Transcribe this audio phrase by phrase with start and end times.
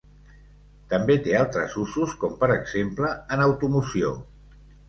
[0.93, 4.15] També té altres usos com per exemple en automoció.